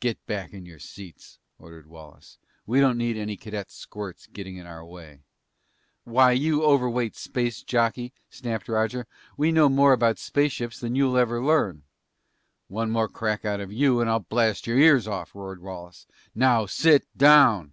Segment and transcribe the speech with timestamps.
[0.00, 2.36] "Get back in your seats," ordered Wallace.
[2.66, 5.20] "We don't need any cadet squirts getting in our way!"
[6.02, 9.06] "Why, you overweight space jockey," snapped Roger,
[9.36, 11.84] "we know more about spaceships than you'll ever learn!"
[12.66, 16.06] "One more crack out of you and I'll blast your ears off!" roared Wallace.
[16.36, 17.72] _"Now sit down!"